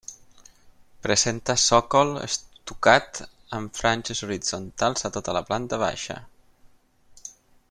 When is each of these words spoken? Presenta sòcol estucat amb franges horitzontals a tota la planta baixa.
Presenta 1.07 1.55
sòcol 1.63 2.13
estucat 2.21 3.21
amb 3.59 3.77
franges 3.83 4.25
horitzontals 4.29 5.09
a 5.11 5.15
tota 5.19 5.39
la 5.41 5.45
planta 5.51 5.83
baixa. 5.87 6.23